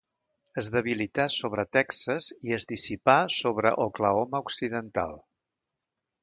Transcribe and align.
Es 0.59 0.69
debilità 0.75 1.25
sobre 1.35 1.65
Texas, 1.77 2.29
i 2.49 2.55
es 2.57 2.65
dissipà 2.71 3.19
sobre 3.37 3.75
Oklahoma 3.85 4.41
occidental. 4.49 5.15